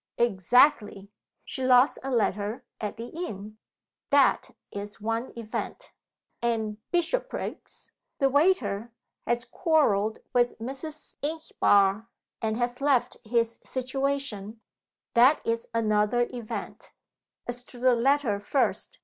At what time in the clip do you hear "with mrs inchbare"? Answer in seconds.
10.33-12.07